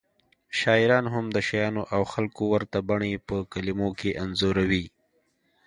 [0.59, 4.85] شاعران هم د شیانو او خلکو ورته بڼې په کلمو کې انځوروي